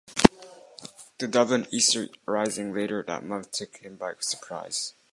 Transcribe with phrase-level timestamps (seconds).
[1.19, 4.95] The Dublin Easter Rising later that month took him by surprise.